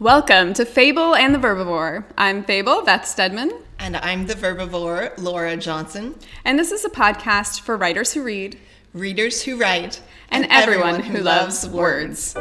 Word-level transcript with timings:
Welcome 0.00 0.54
to 0.54 0.64
Fable 0.64 1.16
and 1.16 1.34
the 1.34 1.40
Verbivore. 1.40 2.04
I'm 2.16 2.44
Fable, 2.44 2.82
Beth 2.84 3.04
Stedman. 3.04 3.50
And 3.80 3.96
I'm 3.96 4.28
the 4.28 4.34
verbivore, 4.34 5.12
Laura 5.18 5.56
Johnson. 5.56 6.14
And 6.44 6.56
this 6.56 6.70
is 6.70 6.84
a 6.84 6.88
podcast 6.88 7.62
for 7.62 7.76
writers 7.76 8.12
who 8.12 8.22
read, 8.22 8.56
readers 8.94 9.42
who 9.42 9.56
write, 9.56 10.00
and, 10.30 10.44
and 10.44 10.52
everyone, 10.52 11.00
everyone, 11.00 11.10
who, 11.10 11.16
who 11.18 11.24
loves, 11.24 11.64
loves 11.64 11.74
words. 11.74 12.36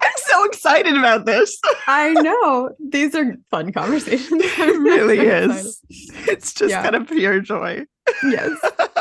I'm 0.00 0.16
so 0.16 0.44
excited 0.44 0.96
about 0.96 1.26
this. 1.26 1.60
I 1.86 2.12
know. 2.12 2.70
These 2.78 3.14
are 3.14 3.36
fun 3.50 3.72
conversations. 3.74 4.42
It 4.42 4.80
really 4.80 5.18
is. 5.26 5.82
It's 5.90 6.54
just 6.54 6.70
yeah. 6.70 6.82
kind 6.82 6.96
of 6.96 7.06
pure 7.08 7.40
joy. 7.40 7.84
Yes. 8.22 8.58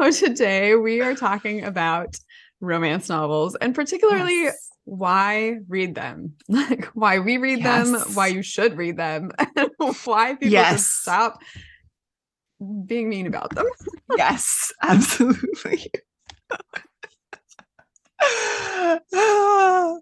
So 0.00 0.10
today 0.10 0.76
we 0.76 1.02
are 1.02 1.14
talking 1.14 1.62
about 1.62 2.18
romance 2.62 3.10
novels 3.10 3.54
and 3.54 3.74
particularly 3.74 4.44
yes. 4.44 4.70
why 4.84 5.58
read 5.68 5.94
them 5.94 6.36
like 6.48 6.86
why 6.94 7.18
we 7.18 7.36
read 7.36 7.58
yes. 7.58 7.90
them 7.90 8.14
why 8.14 8.28
you 8.28 8.40
should 8.40 8.78
read 8.78 8.96
them 8.96 9.30
and 9.56 9.70
why 10.06 10.36
people 10.36 10.48
yes. 10.48 10.70
should 10.70 10.80
stop 10.80 11.42
being 12.86 13.10
mean 13.10 13.26
about 13.26 13.54
them 13.54 13.66
yes 14.16 14.72
absolutely 14.82 15.90
so 18.22 20.00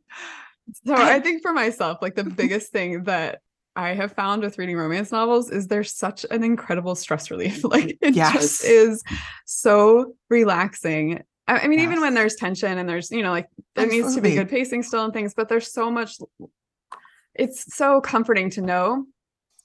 i 0.95 1.19
think 1.19 1.43
for 1.43 1.53
myself 1.53 1.99
like 2.01 2.15
the 2.15 2.23
biggest 2.23 2.71
thing 2.71 3.03
that 3.03 3.41
I 3.79 3.95
have 3.95 4.13
found 4.13 4.43
with 4.43 4.59
reading 4.59 4.77
romance 4.77 5.13
novels 5.13 5.51
is 5.51 5.69
there's 5.69 5.95
such 5.95 6.27
an 6.33 6.43
incredible 6.43 6.97
stress 6.97 7.31
relief. 7.31 7.63
Like 7.69 7.97
it 8.01 8.15
yes. 8.15 8.33
just 8.33 8.65
is 8.65 9.05
so 9.45 10.15
relaxing. 10.31 11.23
I, 11.47 11.61
I 11.61 11.69
mean, 11.69 11.79
yes. 11.79 11.87
even 11.87 12.01
when 12.01 12.15
there's 12.15 12.35
tension 12.35 12.77
and 12.77 12.89
there's, 12.89 13.13
you 13.13 13.23
know, 13.23 13.31
like 13.31 13.47
there 13.77 13.85
Absolutely. 13.85 14.03
needs 14.03 14.15
to 14.17 14.21
be 14.23 14.35
good 14.35 14.49
pacing 14.49 14.83
still 14.83 15.05
and 15.05 15.13
things, 15.13 15.35
but 15.35 15.49
there's 15.49 15.73
so 15.73 15.91
much 15.91 16.17
it's 17.35 17.73
so 17.77 18.01
comforting 18.01 18.51
to 18.51 18.63
know 18.63 19.07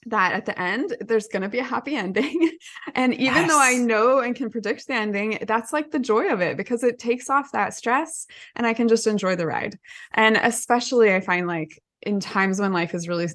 that 0.06 0.32
at 0.32 0.46
the 0.46 0.56
end 0.60 0.94
there's 1.00 1.26
going 1.26 1.42
to 1.42 1.48
be 1.48 1.58
a 1.58 1.64
happy 1.64 1.96
ending 2.04 2.50
and 2.94 3.14
even 3.14 3.24
yes. 3.24 3.50
though 3.50 3.60
i 3.60 3.74
know 3.74 4.20
and 4.20 4.36
can 4.36 4.50
predict 4.50 4.86
the 4.86 4.92
ending 4.92 5.38
that's 5.46 5.72
like 5.72 5.90
the 5.90 5.98
joy 5.98 6.30
of 6.30 6.42
it 6.42 6.58
because 6.58 6.84
it 6.84 6.98
takes 6.98 7.30
off 7.30 7.50
that 7.52 7.72
stress 7.72 8.26
and 8.54 8.66
i 8.66 8.74
can 8.74 8.86
just 8.86 9.06
enjoy 9.06 9.34
the 9.34 9.46
ride 9.46 9.78
and 10.12 10.36
especially 10.36 11.14
i 11.14 11.20
find 11.20 11.46
like 11.46 11.82
in 12.02 12.20
times 12.20 12.60
when 12.60 12.72
life 12.72 12.94
is 12.94 13.08
really 13.08 13.28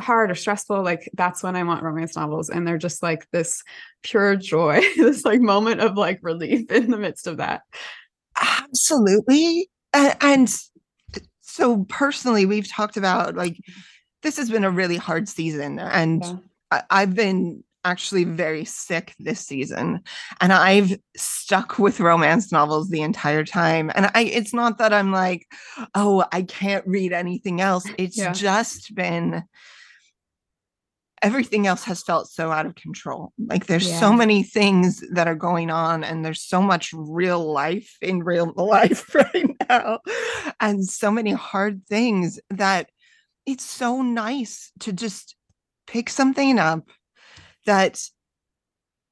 hard 0.00 0.30
or 0.30 0.34
stressful 0.34 0.82
like 0.82 1.08
that's 1.14 1.42
when 1.42 1.54
i 1.54 1.62
want 1.62 1.82
romance 1.82 2.16
novels 2.16 2.50
and 2.50 2.66
they're 2.66 2.78
just 2.78 3.02
like 3.02 3.28
this 3.30 3.62
pure 4.02 4.34
joy 4.34 4.80
this 4.96 5.24
like 5.24 5.40
moment 5.40 5.80
of 5.80 5.96
like 5.96 6.18
relief 6.22 6.70
in 6.70 6.90
the 6.90 6.96
midst 6.96 7.26
of 7.26 7.36
that 7.36 7.62
absolutely 8.40 9.68
and, 9.92 10.16
and 10.20 10.56
so 11.40 11.84
personally 11.88 12.46
we've 12.46 12.68
talked 12.68 12.96
about 12.96 13.36
like 13.36 13.56
this 14.22 14.36
has 14.36 14.50
been 14.50 14.64
a 14.64 14.70
really 14.70 14.96
hard 14.96 15.28
season 15.28 15.78
and 15.78 16.24
yeah. 16.24 16.36
I, 16.72 16.82
i've 16.90 17.14
been 17.14 17.62
actually 17.84 18.24
very 18.24 18.64
sick 18.64 19.14
this 19.18 19.40
season 19.40 20.00
and 20.40 20.52
i've 20.52 20.98
stuck 21.16 21.78
with 21.78 22.00
romance 22.00 22.50
novels 22.50 22.88
the 22.88 23.02
entire 23.02 23.44
time 23.44 23.92
and 23.94 24.10
i 24.14 24.22
it's 24.24 24.54
not 24.54 24.78
that 24.78 24.92
i'm 24.92 25.12
like 25.12 25.46
oh 25.94 26.24
i 26.32 26.42
can't 26.42 26.86
read 26.86 27.12
anything 27.12 27.60
else 27.60 27.86
it's 27.98 28.16
yeah. 28.16 28.32
just 28.32 28.94
been 28.94 29.44
everything 31.24 31.66
else 31.66 31.84
has 31.84 32.02
felt 32.02 32.28
so 32.28 32.52
out 32.52 32.66
of 32.66 32.74
control. 32.74 33.32
Like 33.38 33.66
there's 33.66 33.88
yeah. 33.88 33.98
so 33.98 34.12
many 34.12 34.42
things 34.42 35.02
that 35.12 35.26
are 35.26 35.34
going 35.34 35.70
on, 35.70 36.04
and 36.04 36.24
there's 36.24 36.42
so 36.42 36.60
much 36.60 36.92
real 36.94 37.52
life 37.52 37.96
in 38.00 38.22
real 38.22 38.52
life 38.56 39.14
right 39.14 39.50
now, 39.68 40.00
and 40.60 40.84
so 40.84 41.10
many 41.10 41.32
hard 41.32 41.86
things 41.86 42.38
that 42.50 42.90
it's 43.46 43.64
so 43.64 44.02
nice 44.02 44.70
to 44.80 44.92
just 44.92 45.36
pick 45.86 46.08
something 46.10 46.58
up 46.58 46.88
that 47.66 48.00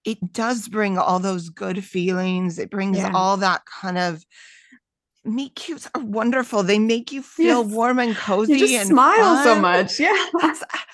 it 0.04 0.32
does 0.32 0.68
bring 0.68 0.98
all 0.98 1.18
those 1.18 1.48
good 1.48 1.84
feelings. 1.84 2.58
It 2.58 2.70
brings 2.70 2.98
yeah. 2.98 3.12
all 3.14 3.36
that 3.38 3.62
kind 3.80 3.98
of 3.98 4.24
meet 5.24 5.54
cutes 5.54 5.88
are 5.94 6.02
wonderful. 6.02 6.62
They 6.62 6.78
make 6.78 7.12
you 7.12 7.22
feel 7.22 7.62
yes. 7.62 7.72
warm 7.72 7.98
and 7.98 8.16
cozy 8.16 8.54
you 8.54 8.78
and 8.78 8.88
smile 8.88 9.36
fun. 9.36 9.44
so 9.44 9.60
much. 9.60 10.00
Yeah. 10.00 10.26
Ah, 10.40 10.84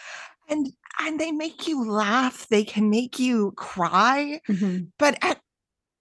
and 0.49 0.73
and 1.01 1.19
they 1.19 1.31
make 1.31 1.67
you 1.67 1.89
laugh 1.89 2.47
they 2.49 2.65
can 2.65 2.91
make 2.91 3.19
you 3.19 3.53
cry 3.57 4.41
mm-hmm. 4.49 4.85
but 4.99 5.19
at, 5.23 5.41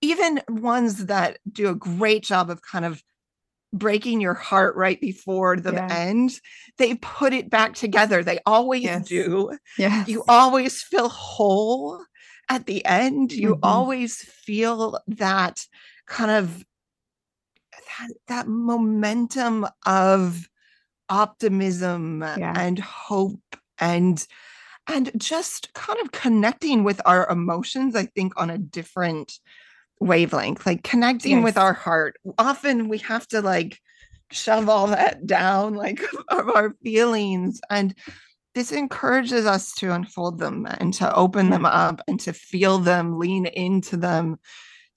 even 0.01 0.41
ones 0.47 1.05
that 1.05 1.39
do 1.51 1.69
a 1.69 1.75
great 1.75 2.23
job 2.23 2.49
of 2.49 2.61
kind 2.61 2.85
of 2.85 3.03
breaking 3.73 4.21
your 4.21 4.33
heart 4.33 4.75
right 4.75 5.01
before 5.01 5.57
the 5.57 5.73
yeah. 5.73 5.87
end 5.91 6.39
they 6.77 6.95
put 6.95 7.33
it 7.33 7.49
back 7.49 7.73
together 7.73 8.23
they 8.23 8.39
always 8.45 8.83
yes. 8.83 9.07
do 9.07 9.57
yeah 9.77 10.05
you 10.07 10.23
always 10.27 10.81
feel 10.81 11.09
whole 11.09 12.01
at 12.49 12.65
the 12.65 12.85
end 12.85 13.31
you 13.33 13.55
mm-hmm. 13.55 13.63
always 13.63 14.21
feel 14.21 14.99
that 15.07 15.65
kind 16.05 16.31
of 16.31 16.65
that, 17.99 18.09
that 18.27 18.47
momentum 18.47 19.67
of 19.85 20.47
optimism 21.09 22.21
yeah. 22.21 22.53
and 22.55 22.79
hope 22.79 23.57
and 23.79 24.27
and 24.87 25.11
just 25.17 25.73
kind 25.73 25.99
of 25.99 26.11
connecting 26.11 26.83
with 26.83 27.01
our 27.05 27.27
emotions 27.29 27.95
i 27.95 28.05
think 28.05 28.33
on 28.37 28.49
a 28.49 28.57
different 28.57 29.39
wavelength 29.99 30.65
like 30.65 30.83
connecting 30.83 31.37
yes. 31.37 31.43
with 31.43 31.57
our 31.57 31.73
heart 31.73 32.17
often 32.37 32.87
we 32.87 32.97
have 32.99 33.27
to 33.27 33.41
like 33.41 33.79
shove 34.31 34.69
all 34.69 34.87
that 34.87 35.25
down 35.25 35.73
like 35.73 36.01
of 36.29 36.49
our 36.49 36.73
feelings 36.83 37.61
and 37.69 37.95
this 38.55 38.71
encourages 38.71 39.45
us 39.45 39.71
to 39.73 39.93
unfold 39.93 40.39
them 40.39 40.67
and 40.79 40.91
to 40.91 41.13
open 41.13 41.51
them 41.51 41.63
up 41.65 42.01
and 42.07 42.19
to 42.19 42.33
feel 42.33 42.79
them 42.79 43.19
lean 43.19 43.45
into 43.45 43.95
them 43.95 44.37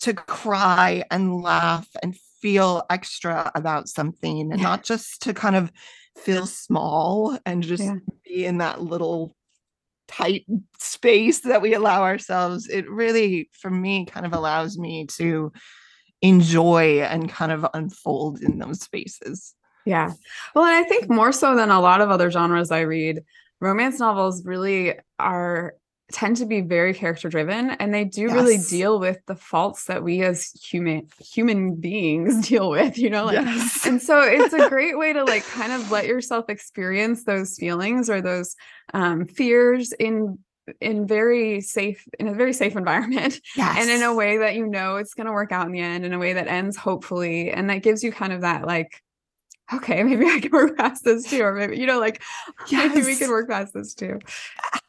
to 0.01 0.15
cry 0.15 1.05
and 1.11 1.43
laugh 1.43 1.87
and 2.03 2.17
feel 2.41 2.83
extra 2.89 3.53
about 3.55 3.87
something 3.87 4.51
and 4.51 4.63
not 4.63 4.83
just 4.83 5.21
to 5.23 5.35
kind 5.35 5.57
of 5.57 5.71
feel 6.17 6.47
small 6.47 7.39
and 7.45 7.63
just 7.63 7.83
yeah. 7.83 7.97
be 8.25 8.47
in 8.47 8.59
that 8.59 8.81
little 8.81 9.37
tight 10.11 10.45
space 10.79 11.41
that 11.41 11.63
we 11.63 11.73
allow 11.73 12.03
ourselves 12.03 12.67
it 12.69 12.91
really 12.91 13.49
for 13.53 13.71
me 13.71 14.05
kind 14.05 14.27
of 14.27 14.33
allows 14.33 14.77
me 14.77 15.07
to 15.07 15.53
enjoy 16.21 17.01
and 17.01 17.31
kind 17.31 17.53
of 17.53 17.65
unfold 17.73 18.43
in 18.43 18.59
those 18.59 18.81
spaces. 18.81 19.55
Yeah. 19.87 20.13
Well 20.55 20.65
and 20.65 20.75
i 20.75 20.83
think 20.83 21.09
more 21.09 21.33
so 21.33 21.55
than 21.55 21.71
a 21.71 21.81
lot 21.81 22.01
of 22.01 22.11
other 22.11 22.31
genres 22.31 22.71
i 22.71 22.81
read 22.81 23.25
romance 23.61 23.99
novels 23.99 24.45
really 24.45 24.99
are 25.19 25.75
tend 26.13 26.37
to 26.37 26.47
be 26.47 26.61
very 26.61 26.93
character 26.95 27.29
driven 27.29 27.71
and 27.71 27.95
they 27.95 28.05
do 28.05 28.23
yes. 28.23 28.33
really 28.33 28.59
deal 28.69 28.99
with 28.99 29.25
the 29.27 29.35
faults 29.35 29.85
that 29.87 30.03
we 30.03 30.23
as 30.23 30.51
human 30.53 31.07
human 31.19 31.75
beings 31.75 32.49
deal 32.49 32.71
with 32.71 32.99
you 32.99 33.11
know 33.11 33.25
like 33.25 33.35
yes. 33.35 33.87
and 33.87 34.01
so 34.03 34.21
it's 34.21 34.55
a 34.55 34.69
great 34.71 34.99
way 34.99 35.13
to 35.13 35.25
like 35.25 35.45
kind 35.47 35.73
of 35.73 35.91
let 35.91 36.07
yourself 36.07 36.49
experience 36.49 37.25
those 37.25 37.57
feelings 37.57 38.11
or 38.11 38.21
those 38.21 38.57
um, 38.95 39.27
fears 39.27 39.93
in 39.93 40.39
in 40.81 41.07
very 41.07 41.61
safe 41.61 42.07
in 42.19 42.29
a 42.29 42.35
very 42.35 42.53
safe 42.53 42.77
environment 42.77 43.41
yes. 43.57 43.77
and 43.81 43.91
in 43.91 44.03
a 44.03 44.15
way 44.15 44.39
that 44.39 44.55
you 44.55 44.67
know 44.67 44.97
it's 44.97 45.15
going 45.15 45.27
to 45.27 45.33
work 45.33 45.53
out 45.53 45.67
in 45.67 45.73
the 45.73 45.81
end 45.81 46.05
in 46.05 46.13
a 46.13 46.19
way 46.19 46.33
that 46.33 46.47
ends 46.47 46.77
hopefully 46.77 47.51
and 47.51 47.71
that 47.71 47.83
gives 47.83 48.05
you 48.05 48.13
kind 48.13 48.33
of 48.33 48.43
that 48.43 48.67
like 48.67 49.03
okay, 49.75 50.03
maybe 50.05 50.27
I 50.27 50.41
can 50.41 50.53
work 50.53 50.77
past 50.77 51.05
this 51.05 51.25
too. 51.25 51.43
Or 51.43 51.55
maybe, 51.55 51.79
you 51.79 51.87
know, 51.87 51.99
like 51.99 52.23
yes. 52.69 52.89
maybe 52.95 53.07
we 53.07 53.17
can 53.17 53.31
work 53.31 53.49
past 53.49 53.75
this 53.75 53.95
too. 53.95 54.19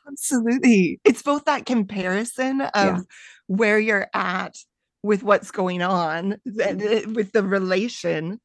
Absolutely. 0.07 0.99
It's 1.03 1.21
both 1.21 1.45
that 1.45 1.65
comparison 1.65 2.61
of 2.61 2.71
yeah. 2.73 2.99
where 3.47 3.79
you're 3.79 4.07
at 4.13 4.55
with 5.03 5.23
what's 5.23 5.49
going 5.49 5.81
on 5.81 6.37
mm-hmm. 6.47 7.13
with 7.13 7.31
the 7.31 7.43
relation 7.43 8.39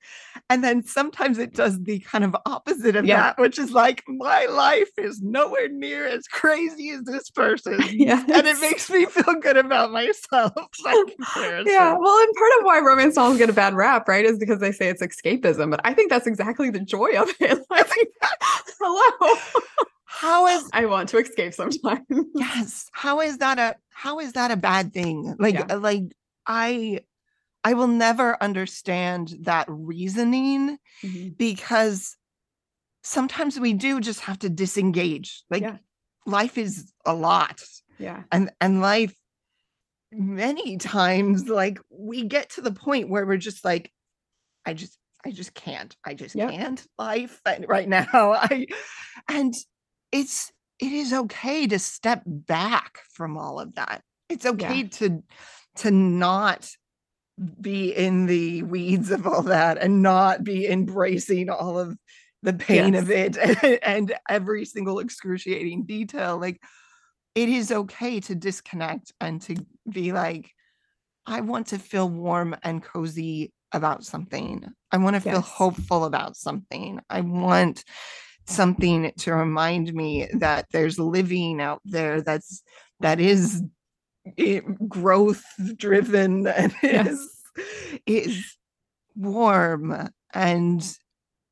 and 0.48 0.64
then 0.64 0.82
sometimes 0.82 1.38
it 1.38 1.52
does 1.52 1.82
the 1.82 1.98
kind 2.00 2.24
of 2.24 2.34
opposite 2.46 2.96
of 2.96 3.04
yeah. 3.04 3.16
that 3.16 3.38
which 3.38 3.58
is 3.58 3.72
like 3.72 4.02
my 4.08 4.46
life 4.46 4.88
is 4.96 5.20
nowhere 5.20 5.68
near 5.68 6.06
as 6.06 6.26
crazy 6.26 6.90
as 6.90 7.02
this 7.02 7.28
person 7.36 7.78
yes. 7.92 8.24
and 8.32 8.46
it 8.46 8.58
makes 8.60 8.88
me 8.90 9.04
feel 9.04 9.34
good 9.40 9.56
about 9.56 9.92
myself 9.92 10.52
yeah 10.86 11.96
well 11.98 12.18
and 12.18 12.34
part 12.34 12.52
of 12.58 12.64
why 12.64 12.80
romance 12.82 13.16
novels 13.16 13.38
get 13.38 13.50
a 13.50 13.54
bad 13.54 13.74
rap 13.74 14.08
right 14.08 14.24
is 14.24 14.38
because 14.38 14.60
they 14.60 14.72
say 14.72 14.88
it's 14.88 15.02
escapism 15.02 15.70
but 15.70 15.80
i 15.84 15.92
think 15.92 16.10
that's 16.10 16.26
exactly 16.26 16.70
the 16.70 16.80
joy 16.80 17.10
of 17.20 17.28
it 17.40 17.58
like 17.70 17.90
hello 18.80 19.36
how 20.06 20.46
is 20.46 20.70
I 20.72 20.86
want 20.86 21.10
to 21.10 21.18
escape 21.18 21.52
sometimes. 21.52 22.00
yes. 22.34 22.88
How 22.92 23.20
is 23.20 23.36
that 23.38 23.58
a 23.58 23.76
how 23.90 24.18
is 24.18 24.32
that 24.32 24.50
a 24.50 24.56
bad 24.56 24.94
thing? 24.94 25.36
Like 25.38 25.54
yeah. 25.54 25.74
like 25.74 26.04
I 26.46 27.00
I 27.64 27.74
will 27.74 27.88
never 27.88 28.40
understand 28.42 29.34
that 29.42 29.66
reasoning 29.68 30.78
mm-hmm. 31.02 31.28
because 31.30 32.16
sometimes 33.02 33.58
we 33.58 33.72
do 33.72 34.00
just 34.00 34.20
have 34.20 34.38
to 34.40 34.48
disengage. 34.48 35.42
Like 35.50 35.62
yeah. 35.62 35.78
life 36.26 36.58
is 36.58 36.92
a 37.04 37.14
lot. 37.14 37.62
Yeah. 37.98 38.22
And 38.30 38.50
and 38.60 38.80
life 38.80 39.14
many 40.12 40.76
times 40.76 41.48
like 41.48 41.78
we 41.90 42.24
get 42.24 42.50
to 42.50 42.60
the 42.60 42.72
point 42.72 43.08
where 43.08 43.26
we're 43.26 43.36
just 43.36 43.64
like 43.64 43.90
i 44.64 44.72
just 44.72 44.98
i 45.24 45.30
just 45.30 45.52
can't 45.54 45.96
i 46.04 46.14
just 46.14 46.34
yep. 46.34 46.50
can't 46.50 46.86
life 46.98 47.40
right 47.66 47.88
now 47.88 48.06
i 48.12 48.66
and 49.28 49.54
it's 50.12 50.52
it 50.78 50.92
is 50.92 51.12
okay 51.12 51.66
to 51.66 51.78
step 51.78 52.22
back 52.24 53.00
from 53.12 53.36
all 53.36 53.58
of 53.58 53.74
that 53.74 54.02
it's 54.28 54.46
okay 54.46 54.82
yeah. 54.82 54.88
to 54.88 55.22
to 55.76 55.90
not 55.90 56.70
be 57.60 57.94
in 57.94 58.26
the 58.26 58.62
weeds 58.62 59.10
of 59.10 59.26
all 59.26 59.42
that 59.42 59.78
and 59.78 60.02
not 60.02 60.42
be 60.42 60.66
embracing 60.66 61.50
all 61.50 61.78
of 61.78 61.96
the 62.42 62.54
pain 62.54 62.94
yes. 62.94 63.02
of 63.02 63.10
it 63.10 63.36
and, 63.36 63.78
and 63.82 64.14
every 64.28 64.64
single 64.64 65.00
excruciating 65.00 65.84
detail 65.84 66.38
like 66.38 66.60
it 67.34 67.48
is 67.50 67.70
okay 67.70 68.20
to 68.20 68.34
disconnect 68.34 69.12
and 69.20 69.42
to 69.42 69.56
be 69.90 70.12
like 70.12 70.50
i 71.26 71.42
want 71.42 71.66
to 71.66 71.78
feel 71.78 72.08
warm 72.08 72.56
and 72.62 72.82
cozy 72.82 73.52
about 73.72 74.04
something. 74.04 74.64
I 74.90 74.96
want 74.98 75.14
to 75.16 75.20
feel 75.20 75.40
hopeful 75.40 76.04
about 76.04 76.36
something. 76.36 77.00
I 77.10 77.20
want 77.20 77.84
something 78.46 79.12
to 79.18 79.34
remind 79.34 79.92
me 79.92 80.28
that 80.34 80.66
there's 80.72 80.98
living 80.98 81.60
out 81.60 81.82
there 81.84 82.22
that's 82.22 82.62
that 83.00 83.20
is 83.20 83.62
growth 84.88 85.44
driven 85.76 86.46
and 86.46 86.74
yes. 86.82 87.06
is 87.06 87.42
is 88.06 88.56
warm 89.16 90.10
and 90.34 90.96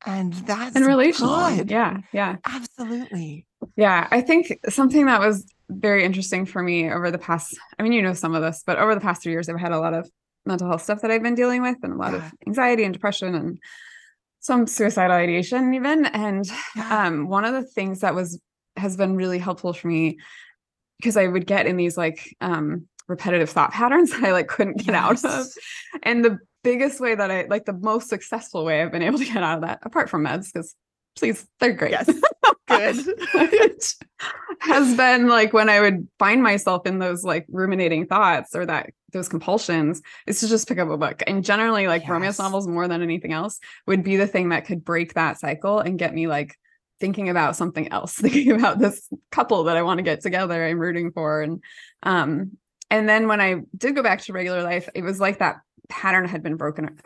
and 0.06 0.32
that's 0.32 0.76
and 0.76 0.87
relational 0.87 1.56
good. 1.56 1.71
yeah 1.71 1.99
yeah 2.12 2.37
absolutely 2.47 3.47
yeah 3.76 4.06
i 4.11 4.21
think 4.21 4.59
something 4.69 5.06
that 5.06 5.21
was 5.21 5.47
very 5.71 6.05
interesting 6.05 6.44
for 6.44 6.62
me 6.62 6.91
over 6.91 7.11
the 7.11 7.19
past 7.19 7.56
i 7.79 7.82
mean 7.82 7.93
you 7.93 8.03
know 8.03 8.12
some 8.12 8.35
of 8.35 8.43
this 8.43 8.62
but 8.67 8.79
over 8.79 8.94
the 8.94 9.00
past 9.00 9.23
three 9.23 9.32
years 9.32 9.49
i've 9.49 9.59
had 9.59 9.73
a 9.73 9.81
lot 9.81 9.94
of 9.94 10.09
mental 10.44 10.69
health 10.69 10.82
stuff 10.82 11.00
that 11.00 11.11
i've 11.11 11.23
been 11.23 11.35
dealing 11.35 11.62
with 11.62 11.79
and 11.82 11.94
a 11.94 11.97
lot 11.97 12.12
yeah. 12.12 12.19
of 12.19 12.32
anxiety 12.47 12.85
and 12.85 12.93
depression 12.93 13.35
and 13.35 13.59
some 14.41 14.67
suicidal 14.67 15.17
ideation 15.17 15.73
even 15.73 16.05
and 16.05 16.50
yeah. 16.77 17.06
um, 17.06 17.29
one 17.29 17.47
of 17.47 17.55
the 17.55 17.62
things 17.62 18.00
that 18.00 18.15
was 18.15 18.38
has 18.77 18.97
been 18.97 19.17
really 19.17 19.38
helpful 19.38 19.73
for 19.73 19.88
me 19.88 20.19
because 20.99 21.17
i 21.17 21.26
would 21.26 21.46
get 21.46 21.67
in 21.67 21.76
these 21.76 21.96
like 21.96 22.37
um, 22.41 22.87
repetitive 23.08 23.50
thought 23.50 23.73
patterns 23.73 24.11
that 24.12 24.25
i 24.25 24.32
like 24.32 24.49
couldn't 24.49 24.79
get 24.79 24.88
yes. 24.88 25.25
out 25.25 25.25
of. 25.25 25.46
And 26.02 26.25
the 26.25 26.38
biggest 26.62 27.00
way 27.00 27.14
that 27.14 27.31
i 27.31 27.44
like 27.44 27.64
the 27.64 27.73
most 27.73 28.08
successful 28.08 28.64
way 28.64 28.82
i've 28.82 28.93
been 28.93 29.02
able 29.02 29.19
to 29.19 29.25
get 29.25 29.43
out 29.43 29.56
of 29.56 29.62
that 29.62 29.81
apart 29.82 30.08
from 30.08 30.25
meds 30.25 30.52
because 30.52 30.75
please 31.17 31.46
they're 31.61 31.73
great. 31.73 31.93
Yes. 31.93 32.11
Good. 32.67 33.85
Has 34.61 34.96
been 34.96 35.29
like 35.29 35.52
when 35.52 35.69
i 35.69 35.81
would 35.81 36.08
find 36.19 36.43
myself 36.43 36.87
in 36.87 36.99
those 36.99 37.25
like 37.25 37.46
ruminating 37.49 38.06
thoughts 38.06 38.55
or 38.55 38.67
that 38.67 38.91
those 39.12 39.29
compulsions 39.29 40.02
is 40.26 40.41
to 40.41 40.49
just 40.49 40.69
pick 40.69 40.79
up 40.79 40.91
a 40.91 40.96
book. 40.96 41.23
And 41.26 41.44
generally 41.44 41.87
like 41.87 42.02
yes. 42.02 42.11
romance 42.11 42.38
novels 42.38 42.67
more 42.67 42.88
than 42.88 43.00
anything 43.00 43.32
else 43.32 43.61
would 43.87 44.02
be 44.02 44.17
the 44.17 44.26
thing 44.26 44.50
that 44.50 44.67
could 44.67 44.85
break 44.85 45.14
that 45.14 45.38
cycle 45.38 45.79
and 45.79 45.99
get 45.99 46.14
me 46.14 46.26
like 46.26 46.58
thinking 47.05 47.29
about 47.29 47.55
something 47.55 47.93
else 47.93 48.15
thinking 48.19 48.53
about 48.53 48.79
this 48.79 49.11
couple 49.31 49.65
that 49.65 49.77
i 49.77 49.83
want 49.83 49.99
to 49.99 50.03
get 50.03 50.23
together 50.23 50.65
i'm 50.65 50.79
rooting 50.79 51.12
for 51.12 51.43
and 51.43 51.62
um 52.03 52.53
and 52.91 53.06
then 53.06 53.29
when 53.29 53.43
i 53.43 53.61
did 53.77 53.95
go 53.95 54.03
back 54.03 54.23
to 54.23 54.33
regular 54.33 54.62
life 54.62 54.89
it 54.95 55.03
was 55.03 55.21
like 55.21 55.39
that 55.39 55.56
pattern 55.91 56.27
had 56.27 56.43
been 56.43 56.56
broken 56.56 56.99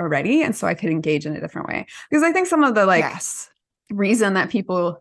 already 0.00 0.42
and 0.42 0.56
so 0.56 0.66
i 0.66 0.74
could 0.74 0.90
engage 0.90 1.24
in 1.24 1.36
a 1.36 1.40
different 1.40 1.68
way 1.68 1.86
because 2.10 2.24
i 2.24 2.32
think 2.32 2.48
some 2.48 2.64
of 2.64 2.74
the 2.74 2.84
like 2.84 3.04
yes. 3.04 3.48
reason 3.90 4.34
that 4.34 4.50
people 4.50 5.00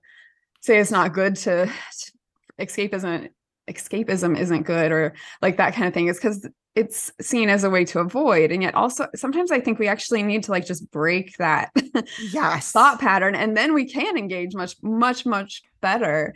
say 0.62 0.78
it's 0.78 0.92
not 0.92 1.14
good 1.14 1.36
to, 1.36 1.66
to 1.66 2.12
escapism 2.60 3.30
escapism 3.70 4.38
isn't 4.38 4.64
good 4.64 4.92
or 4.92 5.14
like 5.42 5.58
that 5.58 5.74
kind 5.74 5.88
of 5.88 5.94
thing 5.94 6.08
is 6.08 6.18
because 6.18 6.48
it's 6.76 7.12
seen 7.22 7.50
as 7.50 7.64
a 7.64 7.70
way 7.70 7.86
to 7.86 8.00
avoid 8.00 8.52
and 8.52 8.62
yet 8.62 8.76
also 8.76 9.08
sometimes 9.16 9.52
i 9.52 9.60
think 9.60 9.80
we 9.80 9.88
actually 9.88 10.24
need 10.24 10.44
to 10.44 10.52
like 10.52 10.66
just 10.66 10.90
break 10.92 11.38
that 11.38 11.72
yes. 12.32 12.72
thought 12.72 13.00
pattern 13.00 13.36
and 13.36 13.56
then 13.56 13.74
we 13.74 13.86
can 13.86 14.18
engage 14.18 14.54
much 14.54 14.76
much 14.82 15.26
much 15.26 15.62
better. 15.82 16.34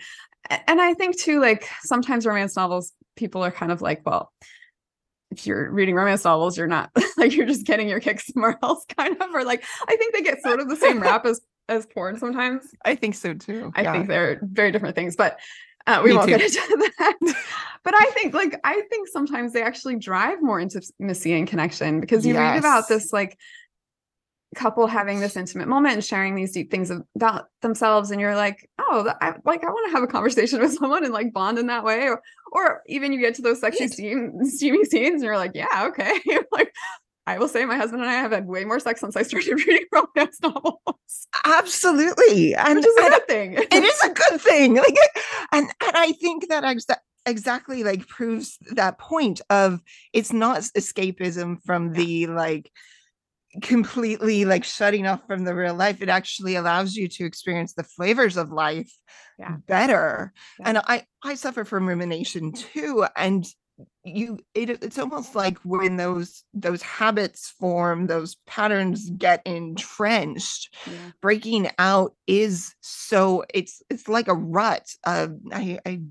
And 0.68 0.80
i 0.80 0.94
think 0.94 1.20
too 1.20 1.42
like 1.42 1.68
sometimes 1.82 2.26
romance 2.26 2.56
novels 2.56 2.94
people 3.16 3.44
are 3.44 3.52
kind 3.52 3.72
of 3.72 3.82
like 3.82 4.06
well 4.06 4.32
if 5.32 5.46
you're 5.46 5.70
reading 5.72 5.96
romance 5.96 6.24
novels 6.24 6.58
you're 6.58 6.68
not 6.68 6.92
like 7.18 7.36
you're 7.36 7.48
just 7.48 7.66
getting 7.66 7.90
your 7.90 8.00
kicks 8.00 8.28
somewhere 8.34 8.58
else 8.64 8.86
kind 8.98 9.22
of 9.22 9.34
or 9.34 9.44
like 9.44 9.64
i 9.88 9.96
think 9.98 10.14
they 10.14 10.22
get 10.22 10.42
sort 10.42 10.60
of 10.60 10.70
the 10.70 10.76
same 10.76 11.02
rap 11.02 11.26
as 11.26 11.42
as 11.70 11.86
porn 11.86 12.18
sometimes. 12.18 12.64
I 12.86 12.96
think 12.96 13.16
so 13.16 13.34
too 13.34 13.74
i 13.76 13.82
yeah. 13.82 13.92
think 13.92 14.08
they're 14.08 14.40
very 14.42 14.72
different 14.72 14.96
things 14.96 15.18
but 15.18 15.38
uh, 15.88 16.02
we 16.04 16.12
Me 16.12 16.18
won't 16.18 16.30
too. 16.30 16.38
get 16.38 16.46
into 16.46 16.92
that 17.00 17.18
but 17.84 17.94
i 17.96 18.06
think 18.12 18.34
like 18.34 18.60
i 18.64 18.82
think 18.90 19.08
sometimes 19.08 19.54
they 19.54 19.64
actually 19.64 19.96
drive 19.96 20.42
more 20.42 20.60
intimacy 20.60 21.34
and 21.34 21.48
connection 21.48 22.00
because 22.00 22.26
you 22.26 22.34
yes. 22.34 22.40
read 22.40 22.60
about 22.60 22.88
this 22.88 23.12
like 23.12 23.38
couple 24.56 24.88
having 24.88 25.20
this 25.20 25.36
intimate 25.36 25.68
moment 25.68 25.96
and 25.96 26.04
sharing 26.04 26.34
these 26.34 26.52
deep 26.52 26.72
things 26.72 26.92
about 27.16 27.46
themselves 27.62 28.12
and 28.12 28.22
you're 28.22 28.36
like 28.36 28.70
oh 28.80 29.12
I, 29.22 29.34
like 29.46 29.64
i 29.64 29.68
want 29.68 29.90
to 29.90 29.94
have 29.94 30.04
a 30.04 30.08
conversation 30.08 30.60
with 30.62 30.74
someone 30.74 31.04
and 31.04 31.14
like 31.14 31.34
bond 31.34 31.60
in 31.60 31.68
that 31.68 31.84
way 31.84 32.08
or 32.08 32.22
or 32.52 32.82
even 32.88 33.12
you 33.12 33.20
get 33.20 33.36
to 33.36 33.42
those 33.42 33.60
sexy 33.60 33.88
steam, 33.88 34.40
steamy 34.44 34.86
scenes 34.86 35.16
and 35.16 35.24
you're 35.24 35.38
like 35.38 35.52
yeah 35.54 35.88
okay 35.88 36.20
like 36.52 36.74
I 37.28 37.38
will 37.38 37.50
say 37.50 37.66
my 37.66 37.76
husband 37.76 38.02
and 38.02 38.10
I 38.10 38.16
have 38.16 38.32
had 38.32 38.48
way 38.48 38.64
more 38.64 38.80
sex 38.80 39.02
since 39.02 39.18
I 39.18 39.24
started 39.24 39.54
reading 39.68 39.86
romance 39.92 40.40
novels. 40.42 41.28
Absolutely. 41.44 42.56
And 42.56 42.78
Which 42.78 42.86
is 42.86 43.06
a 43.06 43.10
good 43.10 43.28
thing. 43.28 43.54
it 43.58 43.74
is 43.74 44.02
a 44.04 44.10
good 44.10 44.42
thing. 44.42 44.76
Like 44.88 44.96
and, 45.52 45.70
and 45.86 45.98
I 45.98 46.14
think 46.14 46.48
that 46.48 46.64
exa- 46.64 46.98
exactly 47.26 47.84
like 47.84 48.08
proves 48.08 48.58
that 48.72 48.98
point 48.98 49.42
of 49.50 49.82
it's 50.14 50.32
not 50.32 50.62
escapism 50.62 51.58
from 51.66 51.92
the 51.92 52.28
like 52.28 52.72
completely 53.62 54.46
like 54.46 54.64
shutting 54.64 55.08
off 55.08 55.26
from 55.28 55.44
the 55.44 55.54
real 55.54 55.74
life 55.74 56.02
it 56.02 56.10
actually 56.10 56.56
allows 56.56 56.96
you 56.96 57.08
to 57.08 57.26
experience 57.26 57.74
the 57.74 57.84
flavors 57.84 58.38
of 58.38 58.52
life 58.52 58.92
yeah. 59.40 59.56
better 59.68 60.32
yeah. 60.60 60.70
and 60.70 60.78
i 60.80 61.04
i 61.24 61.34
suffer 61.34 61.66
from 61.66 61.88
rumination 61.88 62.52
too 62.52 63.06
and 63.16 63.46
you 64.04 64.40
it, 64.54 64.70
it's 64.70 64.98
almost 64.98 65.36
like 65.36 65.58
when 65.60 65.98
those 65.98 66.44
those 66.54 66.82
habits 66.82 67.50
form 67.60 68.08
those 68.08 68.36
patterns 68.48 69.10
get 69.12 69.42
entrenched 69.46 70.76
yeah. 70.86 71.12
breaking 71.22 71.70
out 71.78 72.16
is 72.26 72.74
so 72.82 73.44
it's 73.54 73.82
it's 73.90 74.08
like 74.08 74.28
a 74.28 74.34
rut 74.34 74.88
uh, 75.04 75.28
i 75.52 75.80
i 75.86 76.02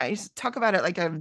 i 0.00 0.16
talk 0.34 0.56
about 0.56 0.74
it 0.74 0.82
like 0.82 0.98
a 0.98 1.20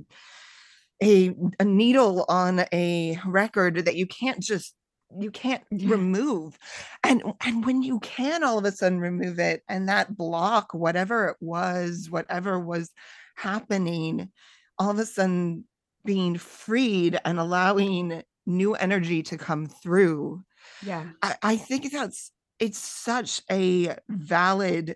a, 1.04 1.36
a 1.60 1.66
needle 1.66 2.26
on 2.30 2.66
a 2.72 3.20
record 3.26 3.84
that 3.86 3.96
you 3.96 4.08
can't 4.08 4.40
just 4.40 4.74
you 5.20 5.30
can't 5.30 5.64
yeah. 5.70 5.90
remove 5.90 6.58
and 7.04 7.22
and 7.46 7.66
when 7.66 7.84
you 7.84 8.00
can 8.00 8.44
all 8.44 8.58
of 8.58 8.66
a 8.66 8.72
sudden 8.72 9.00
remove 9.00 9.40
it 9.40 9.62
and 9.70 9.88
that 9.88 10.16
block 10.18 10.74
whatever 10.74 11.28
it 11.28 11.38
was 11.40 12.08
whatever 12.10 12.60
was 12.60 12.92
happening 13.36 14.32
all 14.80 14.90
of 14.90 15.00
a 15.00 15.06
sudden 15.06 15.64
being 16.06 16.38
freed 16.38 17.20
and 17.26 17.40
allowing 17.40 18.24
new 18.46 18.76
energy 18.76 19.24
to 19.24 19.38
come 19.38 19.66
through 19.66 20.44
yeah 20.84 21.06
i, 21.22 21.36
I 21.42 21.58
think 21.58 21.92
that's 21.92 22.32
it's 22.60 22.78
such 22.78 23.42
a 23.52 23.96
valid 24.08 24.96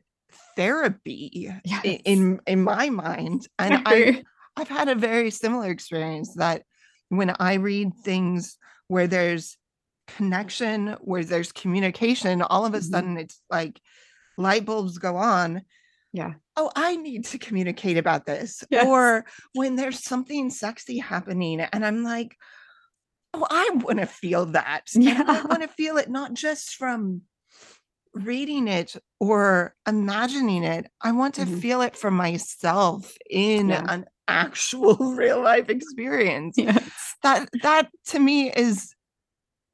therapy 0.55 1.51
yes. 1.65 1.99
in 2.05 2.39
in 2.45 2.63
my 2.63 2.89
mind 2.89 3.47
and 3.59 3.81
i 3.85 4.23
i've 4.55 4.69
had 4.69 4.87
a 4.87 4.95
very 4.95 5.31
similar 5.31 5.69
experience 5.69 6.35
that 6.35 6.63
when 7.09 7.35
i 7.39 7.55
read 7.55 7.93
things 7.95 8.57
where 8.87 9.07
there's 9.07 9.57
connection, 10.17 10.95
where 11.01 11.23
there's 11.23 11.51
communication, 11.51 12.41
all 12.41 12.65
of 12.65 12.73
a 12.73 12.77
mm-hmm. 12.77 12.91
sudden 12.91 13.17
it's 13.17 13.41
like 13.49 13.79
light 14.37 14.65
bulbs 14.65 14.97
go 14.97 15.15
on. 15.15 15.61
Yeah. 16.13 16.33
Oh, 16.55 16.71
I 16.75 16.95
need 16.95 17.25
to 17.25 17.37
communicate 17.37 17.97
about 17.97 18.25
this. 18.25 18.63
Yes. 18.69 18.85
Or 18.85 19.25
when 19.53 19.75
there's 19.75 20.03
something 20.03 20.49
sexy 20.49 20.97
happening 20.97 21.61
and 21.61 21.85
I'm 21.85 22.03
like, 22.03 22.35
oh, 23.33 23.45
I 23.49 23.69
want 23.75 23.99
to 23.99 24.07
feel 24.07 24.47
that. 24.47 24.87
Yeah. 24.93 25.21
And 25.21 25.29
I 25.29 25.41
want 25.43 25.61
to 25.61 25.67
feel 25.67 25.97
it 25.97 26.09
not 26.09 26.33
just 26.33 26.75
from 26.75 27.21
reading 28.13 28.67
it 28.67 28.95
or 29.19 29.75
imagining 29.87 30.63
it. 30.63 30.87
I 31.01 31.11
want 31.11 31.35
to 31.35 31.41
mm-hmm. 31.41 31.59
feel 31.59 31.81
it 31.81 31.95
for 31.95 32.11
myself 32.11 33.15
in 33.29 33.69
yeah. 33.69 33.85
an 33.87 34.05
actual 34.27 34.95
real 35.15 35.41
life 35.41 35.69
experience. 35.69 36.55
Yes. 36.57 37.15
That 37.21 37.49
that 37.63 37.89
to 38.07 38.19
me 38.19 38.51
is 38.51 38.95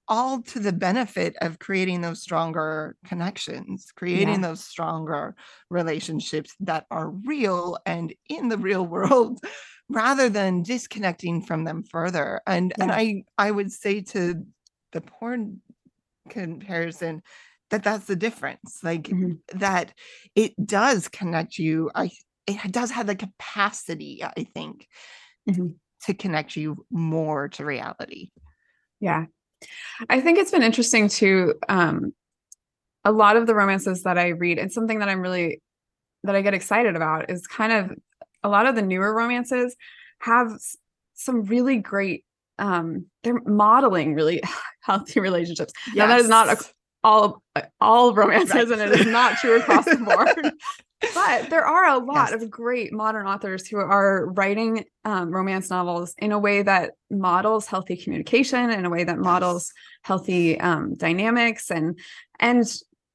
all 0.07 0.41
to 0.41 0.59
the 0.59 0.73
benefit 0.73 1.35
of 1.41 1.59
creating 1.59 2.01
those 2.01 2.21
stronger 2.21 2.95
connections, 3.05 3.91
creating 3.95 4.41
yeah. 4.41 4.49
those 4.49 4.63
stronger 4.63 5.35
relationships 5.69 6.55
that 6.59 6.85
are 6.91 7.09
real 7.09 7.77
and 7.85 8.13
in 8.29 8.49
the 8.49 8.57
real 8.57 8.85
world 8.95 9.39
rather 9.89 10.29
than 10.29 10.63
disconnecting 10.63 11.41
from 11.41 11.63
them 11.63 11.83
further. 11.83 12.41
And 12.47 12.73
yeah. 12.77 12.83
and 12.83 12.91
I 12.91 13.23
I 13.37 13.51
would 13.51 13.71
say 13.71 14.01
to 14.01 14.35
the 14.91 15.01
porn 15.01 15.61
comparison 16.29 17.21
that 17.71 17.83
that's 17.83 18.05
the 18.05 18.15
difference. 18.15 18.79
Like 18.83 19.03
mm-hmm. 19.03 19.57
that 19.59 19.93
it 20.35 20.53
does 20.65 21.07
connect 21.07 21.57
you. 21.57 21.91
I 21.93 22.11
it 22.47 22.71
does 22.71 22.91
have 22.91 23.07
the 23.07 23.15
capacity, 23.15 24.23
I 24.23 24.43
think, 24.53 24.87
mm-hmm 25.49 25.67
to 26.05 26.13
connect 26.13 26.55
you 26.55 26.85
more 26.91 27.49
to 27.49 27.65
reality. 27.65 28.29
Yeah. 28.99 29.25
I 30.09 30.21
think 30.21 30.37
it's 30.37 30.51
been 30.51 30.63
interesting 30.63 31.07
to 31.09 31.55
um 31.69 32.13
a 33.03 33.11
lot 33.11 33.37
of 33.37 33.45
the 33.47 33.55
romances 33.55 34.03
that 34.03 34.17
I 34.17 34.29
read 34.29 34.57
and 34.57 34.71
something 34.71 34.99
that 34.99 35.09
I'm 35.09 35.21
really 35.21 35.61
that 36.23 36.35
I 36.35 36.41
get 36.41 36.53
excited 36.53 36.95
about 36.95 37.29
is 37.29 37.45
kind 37.47 37.71
of 37.71 37.97
a 38.43 38.49
lot 38.49 38.65
of 38.65 38.75
the 38.75 38.81
newer 38.81 39.13
romances 39.13 39.75
have 40.19 40.51
some 41.13 41.43
really 41.43 41.77
great 41.77 42.25
um 42.57 43.05
they're 43.23 43.41
modeling 43.45 44.13
really 44.13 44.41
healthy 44.81 45.19
relationships. 45.19 45.73
Yes. 45.87 45.95
Now 45.95 46.07
that 46.07 46.19
is 46.19 46.29
not 46.29 46.49
a, 46.49 46.65
all 47.05 47.43
all 47.79 48.13
romances 48.15 48.55
right. 48.55 48.71
and 48.71 48.81
it 48.81 48.99
is 48.99 49.05
not 49.05 49.37
true 49.37 49.59
across 49.59 49.85
the 49.85 49.97
board. 49.97 50.53
but 51.13 51.49
there 51.51 51.65
are 51.65 51.85
a 51.85 51.99
lot 51.99 52.31
yes. 52.31 52.41
of 52.41 52.49
great 52.49 52.91
modern 52.91 53.27
authors 53.27 53.67
who 53.67 53.77
are 53.77 54.25
writing 54.31 54.85
um, 55.03 55.29
romance 55.29 55.69
novels 55.69 56.15
in 56.17 56.31
a 56.31 56.39
way 56.39 56.63
that 56.63 56.93
models 57.11 57.67
healthy 57.67 57.95
communication 57.95 58.71
in 58.71 58.85
a 58.85 58.89
way 58.89 59.03
that 59.03 59.17
yes. 59.17 59.23
models 59.23 59.71
healthy 60.03 60.59
um, 60.59 60.95
dynamics 60.95 61.69
and 61.69 61.99
and 62.39 62.65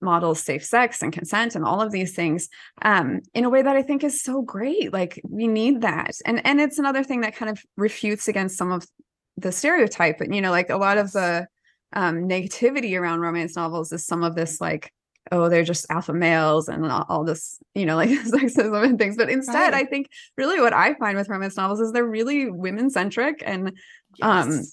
models 0.00 0.40
safe 0.40 0.64
sex 0.64 1.02
and 1.02 1.12
consent 1.12 1.54
and 1.56 1.64
all 1.64 1.80
of 1.80 1.90
these 1.90 2.14
things 2.14 2.48
um, 2.82 3.20
in 3.34 3.44
a 3.44 3.50
way 3.50 3.60
that 3.60 3.76
I 3.76 3.82
think 3.82 4.04
is 4.04 4.22
so 4.22 4.40
great. 4.40 4.92
Like 4.92 5.20
we 5.28 5.48
need 5.48 5.80
that. 5.80 6.12
And 6.24 6.46
and 6.46 6.60
it's 6.60 6.78
another 6.78 7.02
thing 7.02 7.22
that 7.22 7.34
kind 7.34 7.50
of 7.50 7.60
refutes 7.76 8.28
against 8.28 8.56
some 8.56 8.70
of 8.70 8.86
the 9.36 9.50
stereotype. 9.50 10.20
And 10.20 10.32
you 10.32 10.40
know, 10.40 10.52
like 10.52 10.70
a 10.70 10.76
lot 10.76 10.96
of 10.96 11.10
the 11.10 11.48
um, 11.92 12.28
negativity 12.28 12.98
around 12.98 13.20
romance 13.20 13.56
novels 13.56 13.92
is 13.92 14.04
some 14.04 14.22
of 14.22 14.34
this 14.34 14.60
like, 14.60 14.92
oh, 15.32 15.48
they're 15.48 15.64
just 15.64 15.90
alpha 15.90 16.12
males 16.12 16.68
and 16.68 16.86
all, 16.86 17.06
all 17.08 17.24
this, 17.24 17.58
you 17.74 17.86
know, 17.86 17.96
like 17.96 18.08
sexism 18.10 18.84
and 18.84 18.98
things. 18.98 19.16
But 19.16 19.30
instead, 19.30 19.72
right. 19.72 19.74
I 19.74 19.84
think 19.84 20.08
really 20.36 20.60
what 20.60 20.72
I 20.72 20.94
find 20.94 21.16
with 21.16 21.28
romance 21.28 21.56
novels 21.56 21.80
is 21.80 21.92
they're 21.92 22.04
really 22.04 22.50
women 22.50 22.90
centric 22.90 23.42
and 23.44 23.68
um, 24.22 24.50
yes. 24.50 24.56
um 24.58 24.64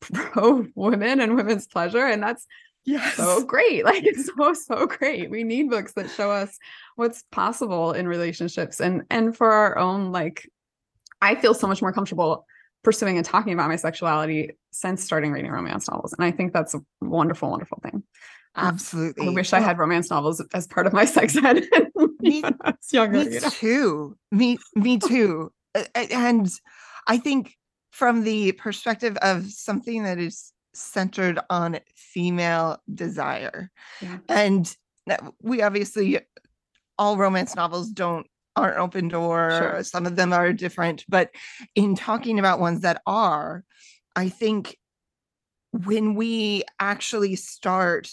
pro 0.00 0.66
women 0.74 1.20
and 1.20 1.36
women's 1.36 1.66
pleasure. 1.66 2.06
And 2.06 2.22
that's 2.22 2.46
yes. 2.84 3.14
so 3.14 3.44
great. 3.44 3.84
Like 3.90 4.04
it's 4.04 4.30
so 4.34 4.52
so 4.54 4.86
great. 4.86 5.30
We 5.30 5.44
need 5.44 5.70
books 5.70 5.92
that 5.94 6.10
show 6.10 6.30
us 6.30 6.56
what's 6.96 7.24
possible 7.30 7.92
in 7.92 8.06
relationships 8.06 8.80
and 8.80 9.02
and 9.10 9.36
for 9.36 9.50
our 9.50 9.78
own 9.78 10.12
like 10.12 10.48
I 11.20 11.34
feel 11.34 11.54
so 11.54 11.66
much 11.66 11.82
more 11.82 11.92
comfortable 11.92 12.46
pursuing 12.82 13.16
and 13.16 13.26
talking 13.26 13.52
about 13.52 13.68
my 13.68 13.76
sexuality 13.76 14.50
since 14.70 15.04
starting 15.04 15.32
reading 15.32 15.50
romance 15.50 15.88
novels. 15.88 16.12
And 16.12 16.24
I 16.24 16.30
think 16.30 16.52
that's 16.52 16.74
a 16.74 16.80
wonderful, 17.00 17.50
wonderful 17.50 17.78
thing. 17.82 18.02
Um, 18.54 18.68
Absolutely. 18.68 19.28
I 19.28 19.30
wish 19.30 19.52
well, 19.52 19.62
I 19.62 19.64
had 19.64 19.78
romance 19.78 20.10
novels 20.10 20.44
as 20.54 20.66
part 20.66 20.86
of 20.86 20.92
my 20.92 21.04
sex 21.04 21.36
ed. 21.36 21.64
me, 22.20 22.42
younger, 22.90 23.18
me 23.18 23.34
you 23.34 23.40
know? 23.40 23.48
too. 23.50 24.16
Me, 24.32 24.58
me 24.74 24.98
too. 24.98 25.52
and 25.94 26.50
I 27.06 27.18
think 27.18 27.54
from 27.90 28.24
the 28.24 28.52
perspective 28.52 29.16
of 29.22 29.46
something 29.50 30.04
that 30.04 30.18
is 30.18 30.52
centered 30.72 31.38
on 31.50 31.78
female 31.94 32.80
desire. 32.92 33.70
Yeah. 34.00 34.18
And 34.28 34.76
we 35.42 35.62
obviously 35.62 36.20
all 36.98 37.16
romance 37.16 37.56
novels 37.56 37.90
don't 37.90 38.26
aren't 38.56 38.78
open 38.78 39.08
door 39.08 39.50
sure. 39.50 39.82
some 39.82 40.06
of 40.06 40.16
them 40.16 40.32
are 40.32 40.52
different 40.52 41.04
but 41.08 41.30
in 41.74 41.94
talking 41.94 42.38
about 42.38 42.60
ones 42.60 42.80
that 42.80 43.00
are 43.06 43.64
i 44.16 44.28
think 44.28 44.76
when 45.72 46.14
we 46.14 46.62
actually 46.80 47.36
start 47.36 48.10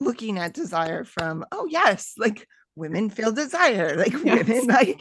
looking 0.00 0.38
at 0.38 0.54
desire 0.54 1.04
from 1.04 1.44
oh 1.52 1.66
yes 1.66 2.12
like 2.18 2.46
women 2.76 3.10
feel 3.10 3.32
desire 3.32 3.96
like 3.96 4.12
yes. 4.24 4.46
women 4.46 4.66
like 4.66 5.00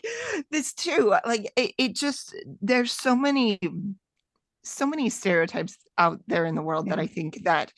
this 0.49 0.73
too 0.73 1.13
like 1.25 1.51
it, 1.55 1.73
it 1.77 1.95
just 1.95 2.35
there's 2.61 2.91
so 2.91 3.15
many 3.15 3.59
so 4.63 4.85
many 4.85 5.09
stereotypes 5.09 5.77
out 5.97 6.19
there 6.27 6.45
in 6.45 6.55
the 6.55 6.61
world 6.61 6.87
yeah. 6.87 6.95
that 6.95 7.01
I 7.01 7.07
think 7.07 7.43
that 7.43 7.73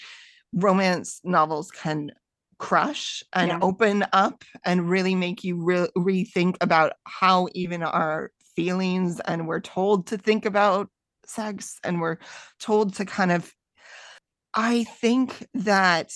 romance 0.53 1.21
novels 1.23 1.71
can 1.71 2.11
crush 2.61 3.23
and 3.33 3.49
yeah. 3.49 3.59
open 3.63 4.05
up 4.13 4.43
and 4.63 4.87
really 4.87 5.15
make 5.15 5.43
you 5.43 5.61
re- 5.61 5.89
rethink 5.97 6.55
about 6.61 6.93
how 7.05 7.47
even 7.55 7.81
our 7.81 8.31
feelings 8.55 9.19
and 9.21 9.47
we're 9.47 9.59
told 9.59 10.05
to 10.05 10.15
think 10.15 10.45
about 10.45 10.87
sex 11.25 11.79
and 11.83 11.99
we're 11.99 12.17
told 12.59 12.93
to 12.93 13.03
kind 13.03 13.31
of 13.31 13.51
I 14.53 14.83
think 14.83 15.47
that 15.55 16.13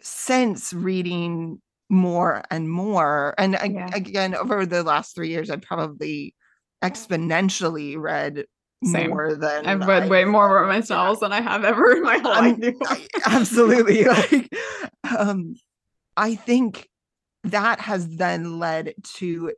since 0.00 0.72
reading 0.72 1.60
more 1.90 2.44
and 2.52 2.70
more 2.70 3.34
and 3.36 3.54
yeah. 3.54 3.90
again 3.92 4.36
over 4.36 4.64
the 4.64 4.84
last 4.84 5.16
3 5.16 5.28
years 5.28 5.50
I've 5.50 5.62
probably 5.62 6.36
exponentially 6.84 7.98
read 7.98 8.44
same. 8.84 9.10
more 9.10 9.34
than 9.34 9.66
I've 9.66 9.86
read 9.86 10.04
I, 10.04 10.08
way 10.08 10.24
more 10.24 10.54
romance 10.54 10.90
novels 10.90 11.20
than 11.20 11.32
I 11.32 11.40
have 11.40 11.64
ever 11.64 11.92
in 11.92 12.02
my 12.02 12.18
whole 12.22 12.32
life. 12.32 13.08
absolutely. 13.26 14.04
Like, 14.04 14.52
um, 15.16 15.56
I 16.16 16.34
think 16.34 16.88
that 17.44 17.80
has 17.80 18.08
then 18.16 18.58
led 18.58 18.94
to 19.16 19.52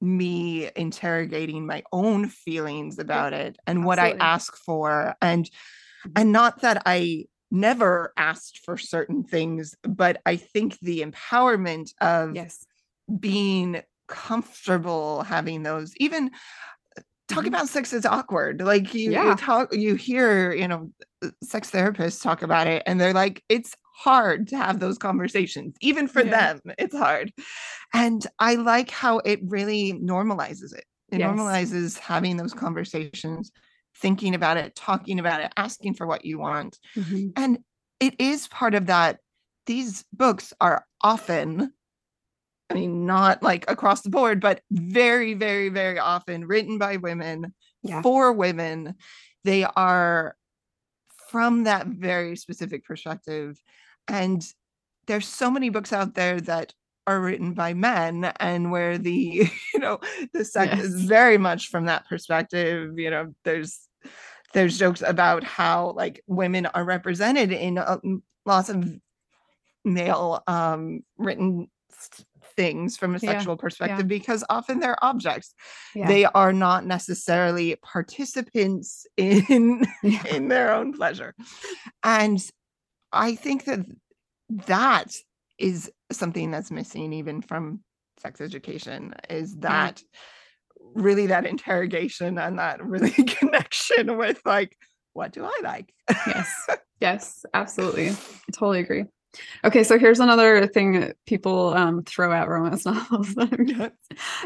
me 0.00 0.70
interrogating 0.74 1.66
my 1.66 1.82
own 1.92 2.28
feelings 2.28 2.98
about 2.98 3.32
it 3.32 3.56
and 3.66 3.78
absolutely. 3.78 3.86
what 3.86 3.98
I 3.98 4.12
ask 4.18 4.56
for. 4.56 5.14
And 5.20 5.44
mm-hmm. 5.44 6.12
and 6.16 6.32
not 6.32 6.62
that 6.62 6.82
I 6.86 7.26
never 7.50 8.12
asked 8.16 8.60
for 8.64 8.78
certain 8.78 9.22
things, 9.22 9.76
but 9.82 10.20
I 10.24 10.36
think 10.36 10.78
the 10.80 11.02
empowerment 11.02 11.92
of 12.00 12.34
yes. 12.34 12.64
being 13.20 13.82
comfortable 14.08 15.22
having 15.22 15.62
those, 15.62 15.94
even 15.98 16.30
talking 17.32 17.50
mm-hmm. 17.50 17.56
about 17.56 17.68
sex 17.68 17.92
is 17.92 18.06
awkward. 18.06 18.60
Like 18.60 18.94
you, 18.94 19.12
yeah. 19.12 19.30
you 19.30 19.34
talk, 19.36 19.74
you 19.74 19.94
hear, 19.94 20.52
you 20.52 20.68
know, 20.68 20.90
uh, 21.24 21.30
sex 21.42 21.70
therapists 21.70 22.22
talk 22.22 22.42
about 22.42 22.66
it, 22.66 22.82
and 22.86 23.00
they're 23.00 23.12
like, 23.12 23.42
it's 23.48 23.74
hard 23.94 24.48
to 24.48 24.56
have 24.56 24.80
those 24.80 24.98
conversations, 24.98 25.74
even 25.80 26.08
for 26.08 26.22
yeah. 26.22 26.54
them. 26.54 26.60
It's 26.78 26.96
hard, 26.96 27.32
and 27.92 28.26
I 28.38 28.54
like 28.54 28.90
how 28.90 29.18
it 29.18 29.40
really 29.44 29.94
normalizes 29.94 30.74
it. 30.74 30.84
It 31.10 31.20
yes. 31.20 31.30
normalizes 31.30 31.98
having 31.98 32.36
those 32.36 32.54
conversations, 32.54 33.52
thinking 33.96 34.34
about 34.34 34.56
it, 34.56 34.74
talking 34.74 35.18
about 35.18 35.40
it, 35.40 35.52
asking 35.56 35.94
for 35.94 36.06
what 36.06 36.24
you 36.24 36.38
want, 36.38 36.78
mm-hmm. 36.96 37.28
and 37.36 37.58
it 38.00 38.20
is 38.20 38.48
part 38.48 38.74
of 38.74 38.86
that. 38.86 39.18
These 39.66 40.04
books 40.12 40.52
are 40.60 40.84
often 41.02 41.72
I 42.70 42.74
mean, 42.74 43.06
not 43.06 43.42
like 43.42 43.70
across 43.70 44.02
the 44.02 44.10
board, 44.10 44.40
but 44.40 44.62
very, 44.70 45.34
very, 45.34 45.68
very 45.68 45.98
often 45.98 46.46
written 46.46 46.78
by 46.78 46.96
women 46.96 47.54
yeah. 47.82 48.02
for 48.02 48.32
women. 48.32 48.94
They 49.44 49.64
are 49.64 50.36
from 51.28 51.64
that 51.64 51.86
very 51.86 52.36
specific 52.36 52.84
perspective. 52.84 53.60
And 54.08 54.42
there's 55.06 55.28
so 55.28 55.50
many 55.50 55.68
books 55.68 55.92
out 55.92 56.14
there 56.14 56.40
that 56.42 56.72
are 57.06 57.20
written 57.20 57.52
by 57.54 57.74
men 57.74 58.32
and 58.38 58.70
where 58.70 58.98
the 58.98 59.50
you 59.74 59.80
know 59.80 59.98
the 60.32 60.44
sex 60.44 60.74
yes. 60.76 60.84
is 60.84 61.04
very 61.04 61.38
much 61.38 61.68
from 61.68 61.86
that 61.86 62.08
perspective 62.08 62.96
you 62.96 63.10
know 63.10 63.34
there's 63.44 63.88
there's 64.54 64.78
jokes 64.78 65.02
about 65.04 65.42
how 65.42 65.92
like 65.96 66.22
women 66.26 66.66
are 66.66 66.84
represented 66.84 67.50
in 67.50 67.78
uh, 67.78 67.98
lots 68.46 68.68
of 68.68 68.88
male 69.84 70.42
um 70.46 71.00
written 71.18 71.68
things 72.56 72.96
from 72.96 73.14
a 73.14 73.18
sexual 73.18 73.54
yeah. 73.54 73.60
perspective 73.60 73.98
yeah. 73.98 74.18
because 74.18 74.44
often 74.48 74.80
they're 74.80 75.02
objects. 75.02 75.54
Yeah. 75.94 76.06
they 76.06 76.24
are 76.24 76.52
not 76.52 76.86
necessarily 76.86 77.76
participants 77.82 79.06
in 79.16 79.84
in 80.02 80.48
their 80.48 80.72
own 80.72 80.92
pleasure. 80.92 81.34
And 82.02 82.44
i 83.12 83.34
think 83.34 83.64
that 83.64 83.80
that 84.66 85.14
is 85.58 85.90
something 86.10 86.50
that's 86.50 86.70
missing 86.70 87.12
even 87.12 87.42
from 87.42 87.80
sex 88.18 88.40
education 88.40 89.14
is 89.30 89.56
that 89.58 90.02
really 90.94 91.26
that 91.26 91.46
interrogation 91.46 92.38
and 92.38 92.58
that 92.58 92.84
really 92.84 93.10
connection 93.38 94.16
with 94.16 94.40
like 94.44 94.76
what 95.12 95.32
do 95.32 95.44
i 95.44 95.60
like? 95.62 95.92
Yes. 96.26 96.68
Yes 97.00 97.44
absolutely. 97.52 98.10
I 98.10 98.52
totally 98.52 98.78
agree 98.78 99.06
Okay, 99.64 99.82
so 99.82 99.98
here's 99.98 100.20
another 100.20 100.66
thing 100.66 101.00
that 101.00 101.16
people 101.26 101.72
um, 101.74 102.02
throw 102.04 102.32
at 102.32 102.48
romance 102.48 102.84
novels 102.86 103.28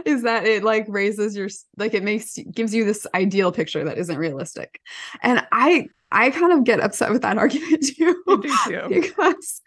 is 0.05 0.23
that 0.23 0.45
it 0.45 0.63
like 0.63 0.85
raises 0.89 1.37
your 1.37 1.49
like 1.77 1.95
it 1.95 2.05
makes 2.05 2.39
gives 2.53 2.75
you 2.75 2.85
this 2.85 3.07
ideal 3.15 3.51
picture 3.51 3.85
that 3.85 3.99
isn't 3.99 4.19
realistic, 4.19 4.81
and 5.23 5.45
I 5.53 5.89
I 6.13 6.31
kind 6.31 6.53
of 6.53 6.65
get 6.65 6.81
upset 6.81 7.11
with 7.11 7.23
that 7.23 7.39
argument 7.39 7.85
too, 7.85 8.23
too. 8.67 8.83
because 8.89 9.61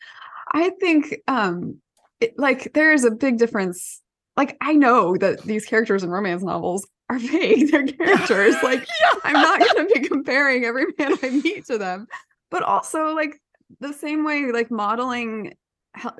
I 0.51 0.71
think 0.79 1.17
um 1.27 1.81
it, 2.19 2.37
like 2.37 2.73
there 2.73 2.93
is 2.93 3.03
a 3.03 3.11
big 3.11 3.37
difference. 3.37 4.01
Like 4.37 4.55
I 4.61 4.73
know 4.73 5.17
that 5.17 5.41
these 5.41 5.65
characters 5.65 6.03
in 6.03 6.09
romance 6.09 6.43
novels 6.43 6.87
are 7.09 7.19
fake; 7.19 7.71
they're 7.71 7.85
characters. 7.85 8.55
like 8.63 8.87
yeah. 9.01 9.19
I'm 9.23 9.33
not 9.33 9.59
going 9.59 9.87
to 9.87 9.93
be 9.93 10.07
comparing 10.07 10.63
every 10.63 10.85
man 10.97 11.15
I 11.21 11.29
meet 11.29 11.65
to 11.65 11.77
them, 11.77 12.07
but 12.49 12.63
also 12.63 13.13
like 13.15 13.41
the 13.79 13.93
same 13.93 14.25
way 14.25 14.51
like 14.51 14.71
modeling 14.71 15.53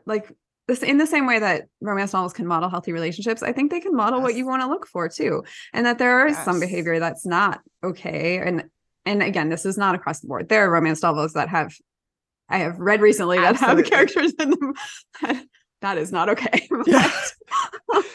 like 0.05 0.31
this 0.67 0.83
in 0.83 0.97
the 0.97 1.07
same 1.07 1.25
way 1.25 1.39
that 1.39 1.63
romance 1.81 2.13
novels 2.13 2.31
can 2.31 2.47
model 2.47 2.69
healthy 2.69 2.93
relationships, 2.93 3.43
I 3.43 3.51
think 3.51 3.71
they 3.71 3.79
can 3.79 3.95
model 3.95 4.19
yes. 4.19 4.23
what 4.23 4.35
you 4.35 4.45
want 4.45 4.61
to 4.61 4.67
look 4.67 4.87
for 4.87 5.09
too. 5.09 5.43
And 5.73 5.85
that 5.85 5.97
there 5.97 6.27
is 6.27 6.35
yes. 6.35 6.45
some 6.45 6.59
behavior 6.59 6.99
that's 6.99 7.25
not 7.25 7.59
okay. 7.83 8.37
And 8.37 8.65
and 9.05 9.23
again, 9.23 9.49
this 9.49 9.65
is 9.65 9.77
not 9.77 9.95
across 9.95 10.19
the 10.19 10.27
board. 10.27 10.47
There 10.47 10.63
are 10.65 10.71
romance 10.71 11.01
novels 11.01 11.33
that 11.33 11.49
have 11.49 11.73
I 12.47 12.59
have 12.59 12.79
read 12.79 13.01
recently 13.01 13.37
that 13.37 13.55
Absolutely. 13.55 13.83
have 13.83 13.91
characters 13.91 14.33
in 14.39 14.51
them 14.51 14.73
that, 15.21 15.45
that 15.81 15.97
is 15.97 16.11
not 16.11 16.29
okay. 16.29 16.67
but, 16.69 17.33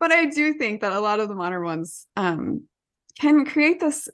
but 0.00 0.12
I 0.12 0.26
do 0.26 0.54
think 0.54 0.80
that 0.80 0.92
a 0.92 1.00
lot 1.00 1.20
of 1.20 1.28
the 1.28 1.34
modern 1.34 1.64
ones 1.64 2.06
um, 2.16 2.64
can 3.18 3.44
create 3.44 3.80
this 3.80 4.08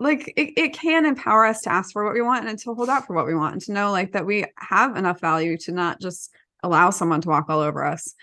like 0.00 0.32
it, 0.36 0.58
it 0.58 0.72
can 0.72 1.04
empower 1.06 1.44
us 1.44 1.60
to 1.62 1.72
ask 1.72 1.92
for 1.92 2.04
what 2.04 2.14
we 2.14 2.22
want 2.22 2.48
and 2.48 2.58
to 2.58 2.74
hold 2.74 2.88
out 2.88 3.06
for 3.06 3.14
what 3.14 3.26
we 3.26 3.34
want 3.34 3.52
and 3.52 3.62
to 3.62 3.72
know 3.72 3.92
like 3.92 4.12
that 4.12 4.26
we 4.26 4.44
have 4.56 4.96
enough 4.96 5.20
value 5.20 5.56
to 5.58 5.72
not 5.72 6.00
just 6.00 6.34
allow 6.62 6.90
someone 6.90 7.20
to 7.20 7.28
walk 7.28 7.46
all 7.48 7.60
over 7.60 7.84
us 7.84 8.14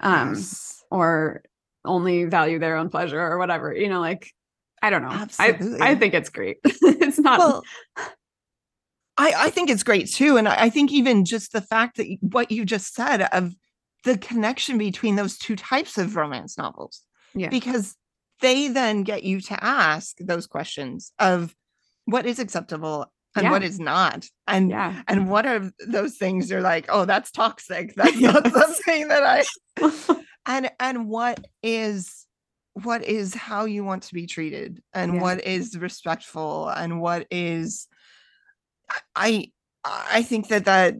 um 0.00 0.34
yes. 0.34 0.84
or 0.90 1.42
only 1.84 2.24
value 2.24 2.58
their 2.58 2.76
own 2.76 2.88
pleasure 2.88 3.20
or 3.20 3.38
whatever 3.38 3.74
you 3.74 3.88
know 3.88 4.00
like 4.00 4.30
i 4.82 4.90
don't 4.90 5.02
know 5.02 5.08
Absolutely. 5.08 5.80
i 5.80 5.90
i 5.90 5.94
think 5.94 6.14
it's 6.14 6.30
great 6.30 6.58
it's 6.64 7.18
not 7.18 7.38
well, 7.38 7.62
I, 9.18 9.34
I 9.36 9.50
think 9.50 9.68
it's 9.68 9.82
great 9.82 10.10
too. 10.10 10.36
And 10.36 10.48
I, 10.48 10.64
I 10.64 10.70
think 10.70 10.90
even 10.90 11.24
just 11.24 11.52
the 11.52 11.60
fact 11.60 11.98
that 11.98 12.06
what 12.20 12.50
you 12.50 12.64
just 12.64 12.94
said 12.94 13.22
of 13.32 13.54
the 14.04 14.18
connection 14.18 14.78
between 14.78 15.16
those 15.16 15.38
two 15.38 15.54
types 15.54 15.98
of 15.98 16.16
romance 16.16 16.56
novels. 16.58 17.02
Yeah. 17.34 17.48
Because 17.48 17.94
they 18.42 18.68
then 18.68 19.04
get 19.04 19.22
you 19.22 19.40
to 19.40 19.64
ask 19.64 20.16
those 20.18 20.46
questions 20.46 21.12
of 21.18 21.54
what 22.04 22.26
is 22.26 22.38
acceptable 22.38 23.10
and 23.34 23.44
yeah. 23.44 23.50
what 23.50 23.62
is 23.62 23.80
not 23.80 24.26
and 24.46 24.70
yeah. 24.70 25.02
and 25.08 25.30
what 25.30 25.46
are 25.46 25.72
those 25.86 26.16
things 26.16 26.50
you're 26.50 26.60
like 26.60 26.84
oh 26.90 27.04
that's 27.04 27.30
toxic 27.30 27.94
that's 27.94 28.18
not 28.20 28.46
something 28.52 29.08
that 29.08 29.22
i 29.24 30.16
and 30.46 30.70
and 30.78 31.08
what 31.08 31.42
is 31.62 32.26
what 32.74 33.04
is 33.04 33.34
how 33.34 33.64
you 33.64 33.84
want 33.84 34.02
to 34.02 34.14
be 34.14 34.26
treated 34.26 34.82
and 34.92 35.14
yeah. 35.14 35.20
what 35.20 35.44
is 35.46 35.78
respectful 35.78 36.68
and 36.68 37.00
what 37.00 37.26
is 37.30 37.88
i 39.16 39.50
i 39.84 40.22
think 40.22 40.48
that 40.48 40.66
that 40.66 40.94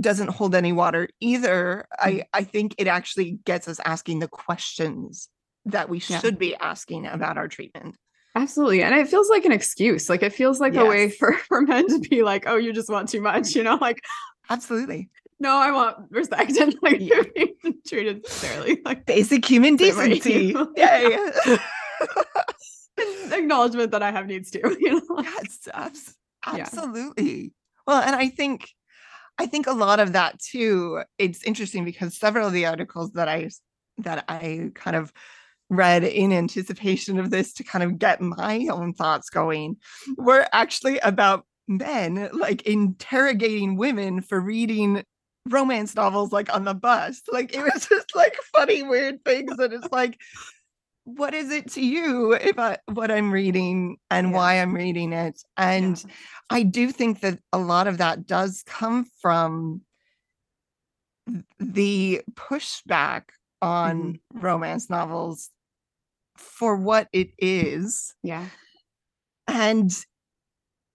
doesn't 0.00 0.28
hold 0.28 0.54
any 0.54 0.72
water 0.72 1.08
either 1.20 1.86
i 1.98 2.12
mm. 2.12 2.24
i 2.34 2.42
think 2.42 2.74
it 2.78 2.88
actually 2.88 3.38
gets 3.44 3.68
us 3.68 3.80
asking 3.84 4.18
the 4.18 4.28
questions 4.28 5.28
that 5.70 5.88
we 5.88 5.98
should 5.98 6.22
yeah. 6.24 6.30
be 6.30 6.56
asking 6.56 7.06
about 7.06 7.38
our 7.38 7.48
treatment. 7.48 7.96
Absolutely. 8.34 8.82
And 8.82 8.94
it 8.94 9.08
feels 9.08 9.28
like 9.30 9.44
an 9.44 9.52
excuse. 9.52 10.08
Like 10.08 10.22
it 10.22 10.32
feels 10.32 10.60
like 10.60 10.74
yes. 10.74 10.82
a 10.82 10.86
way 10.86 11.10
for, 11.10 11.32
for 11.48 11.62
men 11.62 11.88
to 11.88 11.98
be 11.98 12.22
like, 12.22 12.44
oh, 12.46 12.56
you 12.56 12.72
just 12.72 12.90
want 12.90 13.08
too 13.08 13.20
much, 13.20 13.54
you 13.54 13.62
know, 13.62 13.76
like 13.76 14.00
absolutely. 14.50 15.10
No, 15.40 15.56
I 15.56 15.70
want 15.70 16.10
respect 16.10 16.52
and 16.60 16.74
like 16.82 17.00
yeah. 17.00 17.22
treated 17.88 18.26
fairly. 18.26 18.80
Like 18.84 19.06
basic 19.06 19.44
human 19.44 19.76
decency. 19.76 20.54
yeah. 20.76 21.26
yeah. 21.46 21.56
acknowledgement 23.32 23.92
that 23.92 24.02
I 24.02 24.10
have 24.10 24.26
needs 24.26 24.50
too, 24.50 24.76
you 24.80 24.94
know. 24.94 25.22
Yes, 25.22 25.68
absolutely. 26.44 27.40
Yeah. 27.42 27.48
Well, 27.86 28.02
and 28.02 28.14
I 28.14 28.28
think 28.28 28.68
I 29.38 29.46
think 29.46 29.66
a 29.66 29.72
lot 29.72 30.00
of 30.00 30.12
that 30.14 30.40
too, 30.40 31.02
it's 31.16 31.44
interesting 31.44 31.84
because 31.84 32.18
several 32.18 32.48
of 32.48 32.52
the 32.52 32.66
articles 32.66 33.12
that 33.12 33.28
I 33.28 33.50
that 33.98 34.24
I 34.28 34.70
kind 34.74 34.96
of 34.96 35.12
read 35.70 36.04
in 36.04 36.32
anticipation 36.32 37.18
of 37.18 37.30
this 37.30 37.52
to 37.54 37.64
kind 37.64 37.84
of 37.84 37.98
get 37.98 38.20
my 38.20 38.66
own 38.70 38.94
thoughts 38.94 39.28
going 39.28 39.76
were 40.16 40.46
actually 40.52 40.98
about 41.00 41.44
men 41.66 42.30
like 42.32 42.62
interrogating 42.62 43.76
women 43.76 44.22
for 44.22 44.40
reading 44.40 45.02
romance 45.46 45.94
novels 45.94 46.32
like 46.32 46.52
on 46.54 46.64
the 46.64 46.74
bus. 46.74 47.22
Like 47.30 47.54
it 47.54 47.62
was 47.62 47.86
just 47.88 48.14
like 48.14 48.36
funny, 48.54 48.82
weird 48.82 49.24
things. 49.24 49.58
And 49.58 49.72
it's 49.72 49.92
like, 49.92 50.18
what 51.04 51.32
is 51.34 51.50
it 51.50 51.70
to 51.72 51.84
you 51.84 52.32
if 52.32 52.58
I 52.58 52.78
what 52.92 53.10
I'm 53.10 53.30
reading 53.30 53.96
and 54.10 54.28
yeah. 54.28 54.34
why 54.34 54.54
I'm 54.60 54.74
reading 54.74 55.12
it? 55.12 55.40
And 55.56 55.98
yeah. 55.98 56.14
I 56.50 56.62
do 56.62 56.90
think 56.90 57.20
that 57.20 57.38
a 57.52 57.58
lot 57.58 57.86
of 57.86 57.98
that 57.98 58.26
does 58.26 58.62
come 58.66 59.06
from 59.20 59.82
the 61.58 62.22
pushback 62.34 63.24
on 63.60 64.14
mm-hmm. 64.14 64.40
romance 64.40 64.88
novels 64.88 65.50
for 66.38 66.76
what 66.76 67.08
it 67.12 67.30
is. 67.38 68.14
Yeah. 68.22 68.46
And 69.46 69.92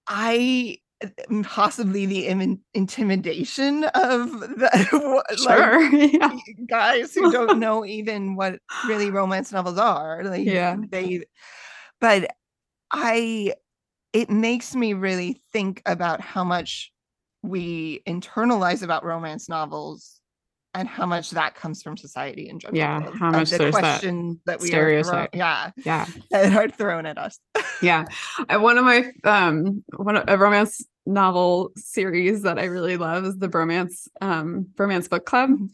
I 0.07 0.77
possibly 1.43 2.05
the 2.05 2.27
Im- 2.27 2.61
intimidation 2.73 3.83
of 3.83 4.31
the 4.39 5.23
sure. 5.37 5.91
like, 5.91 6.13
yeah. 6.13 6.37
guys 6.67 7.13
who 7.13 7.31
don't 7.31 7.59
know 7.59 7.85
even 7.85 8.35
what 8.35 8.59
really 8.87 9.09
romance 9.09 9.51
novels 9.51 9.77
are. 9.77 10.23
Like 10.23 10.45
yeah. 10.45 10.77
they 10.89 11.25
but 11.99 12.29
I 12.91 13.53
it 14.13 14.29
makes 14.29 14.75
me 14.75 14.93
really 14.93 15.41
think 15.51 15.81
about 15.85 16.21
how 16.21 16.43
much 16.43 16.91
we 17.41 18.01
internalize 18.07 18.83
about 18.83 19.03
romance 19.03 19.49
novels 19.49 20.21
and 20.73 20.87
how 20.87 21.05
much 21.05 21.31
that 21.31 21.55
comes 21.55 21.81
from 21.81 21.97
society 21.97 22.49
in 22.49 22.59
general. 22.59 22.77
Yeah, 22.77 23.11
how 23.17 23.31
much 23.31 23.51
the 23.51 23.57
there's 23.59 23.75
questions 23.75 24.39
that, 24.45 24.53
that 24.53 24.61
we 24.61 24.67
stereotype. 24.67 25.31
Thrown, 25.31 25.39
yeah, 25.39 25.71
yeah, 25.77 26.05
that 26.31 26.55
are 26.55 26.69
thrown 26.69 27.05
at 27.05 27.17
us. 27.17 27.39
yeah, 27.81 28.05
one 28.49 28.77
of 28.77 28.85
my 28.85 29.11
um 29.23 29.83
one 29.95 30.17
of, 30.17 30.25
a 30.27 30.37
romance 30.37 30.83
novel 31.05 31.71
series 31.75 32.43
that 32.43 32.57
I 32.57 32.65
really 32.65 32.97
love 32.97 33.25
is 33.25 33.37
the 33.37 33.49
Bromance 33.49 34.07
um 34.21 34.67
Bromance 34.75 35.09
Book 35.09 35.25
Club, 35.25 35.51
mm-hmm. 35.51 35.65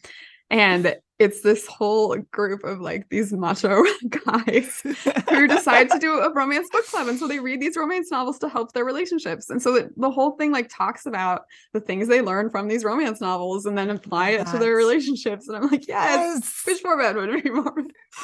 and 0.49 0.95
it's 1.19 1.41
this 1.41 1.67
whole 1.67 2.15
group 2.32 2.63
of 2.63 2.79
like 2.79 3.08
these 3.10 3.34
macho 3.34 3.84
guys 4.25 4.82
who 5.29 5.47
decide 5.47 5.89
to 5.91 5.99
do 5.99 6.19
a 6.19 6.34
romance 6.34 6.69
book 6.71 6.86
club 6.88 7.08
and 7.08 7.19
so 7.19 7.27
they 7.27 7.39
read 7.39 7.62
these 7.62 7.75
romance 7.75 8.10
novels 8.10 8.39
to 8.39 8.49
help 8.49 8.71
their 8.71 8.86
relationships 8.86 9.49
and 9.49 9.62
so 9.62 9.73
the, 9.73 9.89
the 9.97 10.10
whole 10.10 10.32
thing 10.32 10.51
like 10.51 10.69
talks 10.69 11.05
about 11.05 11.43
the 11.73 11.82
things 11.82 12.08
they 12.08 12.21
learn 12.21 12.49
from 12.49 12.67
these 12.67 12.84
romance 12.84 13.21
novels 13.21 13.65
and 13.65 13.77
then 13.77 13.89
apply 13.89 14.29
it 14.29 14.47
to 14.47 14.58
their 14.58 14.75
relationships 14.75 15.47
and 15.47 15.58
i'm 15.58 15.67
like 15.69 15.88
yes, 15.88 16.39
yes. 16.41 16.62
which 16.65 16.79
format 16.79 17.15
would 17.15 17.43
be 17.43 17.49
more 17.49 17.75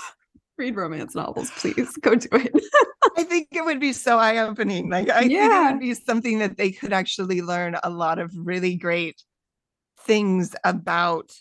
read 0.58 0.76
romance 0.76 1.14
novels 1.14 1.52
please 1.58 1.92
go 1.98 2.16
do 2.16 2.30
it 2.32 2.54
i 3.18 3.24
think 3.24 3.48
it 3.52 3.66
would 3.66 3.80
be 3.80 3.92
so 3.92 4.18
eye-opening 4.18 4.90
like 4.90 5.10
i 5.10 5.22
yeah. 5.22 5.50
think 5.50 5.54
it 5.54 5.74
would 5.74 5.80
be 5.82 5.94
something 5.94 6.40
that 6.40 6.56
they 6.56 6.72
could 6.72 6.94
actually 6.94 7.42
learn 7.42 7.76
a 7.84 7.90
lot 7.90 8.20
of 8.20 8.32
really 8.38 8.76
great 8.76 9.22
things 10.06 10.56
about 10.64 11.34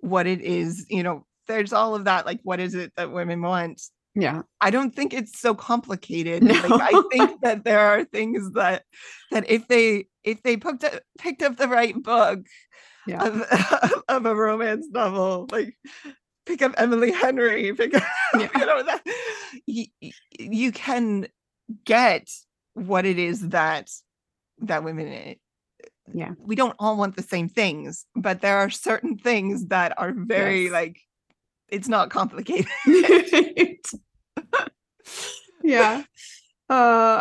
what 0.00 0.26
it 0.26 0.40
is 0.40 0.86
you 0.88 1.02
know 1.02 1.24
there's 1.46 1.72
all 1.72 1.94
of 1.94 2.04
that 2.04 2.26
like 2.26 2.40
what 2.42 2.60
is 2.60 2.74
it 2.74 2.92
that 2.96 3.12
women 3.12 3.40
want 3.42 3.80
yeah 4.14 4.42
i 4.60 4.70
don't 4.70 4.94
think 4.94 5.12
it's 5.12 5.38
so 5.38 5.54
complicated 5.54 6.42
no. 6.42 6.52
like 6.68 6.94
i 6.94 7.02
think 7.12 7.40
that 7.42 7.64
there 7.64 7.80
are 7.80 8.04
things 8.04 8.52
that 8.52 8.82
that 9.30 9.48
if 9.48 9.66
they 9.68 10.06
if 10.24 10.42
they 10.42 10.56
picked 10.56 10.84
up 10.84 11.00
picked 11.18 11.42
up 11.42 11.56
the 11.56 11.68
right 11.68 12.00
book 12.02 12.40
yeah. 13.06 13.24
of, 13.24 14.02
of 14.08 14.26
a 14.26 14.34
romance 14.34 14.86
novel 14.90 15.46
like 15.50 15.76
pick 16.46 16.62
up 16.62 16.74
emily 16.76 17.12
henry 17.12 17.72
pick 17.74 17.94
up 17.94 18.02
yeah. 18.38 18.48
you 18.54 18.66
know 18.66 18.82
that 18.82 19.02
you, 19.66 19.86
you 20.38 20.72
can 20.72 21.26
get 21.84 22.28
what 22.74 23.04
it 23.04 23.18
is 23.18 23.48
that 23.48 23.90
that 24.58 24.84
women 24.84 25.08
eh, 25.08 25.34
yeah. 26.14 26.32
we 26.38 26.54
don't 26.54 26.76
all 26.78 26.96
want 26.96 27.16
the 27.16 27.22
same 27.22 27.48
things 27.48 28.06
but 28.14 28.40
there 28.40 28.58
are 28.58 28.70
certain 28.70 29.16
things 29.18 29.66
that 29.66 29.92
are 29.98 30.12
very 30.12 30.64
yes. 30.64 30.72
like 30.72 31.00
it's 31.68 31.88
not 31.88 32.10
complicated. 32.10 32.66
Yeah. 35.66 36.04
Uh 36.68 36.74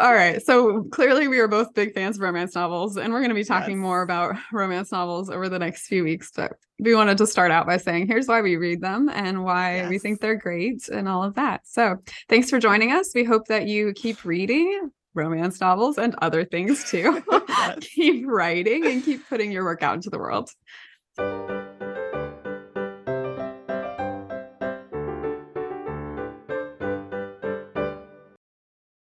all 0.03 0.13
right. 0.13 0.41
So 0.43 0.83
clearly 0.85 1.27
we 1.27 1.39
are 1.39 1.47
both 1.47 1.73
big 1.73 1.93
fans 1.93 2.17
of 2.17 2.21
romance 2.21 2.53
novels 2.55 2.97
and 2.97 3.11
we're 3.11 3.19
going 3.19 3.29
to 3.29 3.35
be 3.35 3.43
talking 3.43 3.77
yes. 3.77 3.81
more 3.81 4.01
about 4.03 4.35
romance 4.51 4.91
novels 4.91 5.29
over 5.29 5.49
the 5.49 5.59
next 5.59 5.87
few 5.87 6.03
weeks 6.03 6.31
but 6.35 6.53
we 6.79 6.93
wanted 6.93 7.17
to 7.17 7.27
start 7.27 7.51
out 7.51 7.65
by 7.65 7.77
saying 7.77 8.07
here's 8.07 8.27
why 8.27 8.41
we 8.41 8.55
read 8.55 8.81
them 8.81 9.09
and 9.09 9.43
why 9.43 9.77
yes. 9.77 9.89
we 9.89 9.97
think 9.97 10.19
they're 10.19 10.35
great 10.35 10.87
and 10.89 11.07
all 11.07 11.23
of 11.23 11.35
that. 11.35 11.61
So 11.65 11.97
thanks 12.29 12.49
for 12.49 12.59
joining 12.59 12.91
us. 12.91 13.13
We 13.15 13.23
hope 13.23 13.47
that 13.47 13.67
you 13.67 13.93
keep 13.93 14.25
reading 14.25 14.91
romance 15.15 15.59
novels 15.59 15.97
and 15.97 16.15
other 16.21 16.45
things 16.45 16.83
too. 16.89 17.23
keep 17.81 18.25
writing 18.27 18.85
and 18.85 19.03
keep 19.03 19.27
putting 19.27 19.51
your 19.51 19.63
work 19.63 19.83
out 19.83 19.95
into 19.95 20.09
the 20.09 20.19
world. 20.19 20.49